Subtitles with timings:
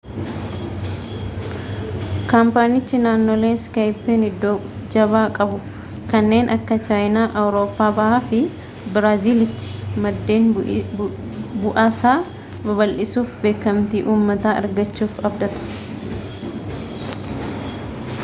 [2.29, 4.53] kaampaanichi naannolee skype'n iddoo
[4.95, 5.59] jabaa qabu
[6.13, 8.41] kanneen akka chaayinaa awurooppaa bahaa fi
[8.97, 10.49] biraaziil'tti maddeen
[10.97, 12.17] bu'aasaa
[12.65, 15.79] babal'isuufi beekamtii uummataa argachuuf abdata